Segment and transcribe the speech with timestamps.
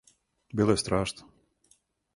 [0.61, 1.31] Било је страшно.